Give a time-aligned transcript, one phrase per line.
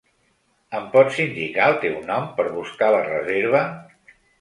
[0.77, 3.67] Em pots indicar el teu nom per buscar la reserva?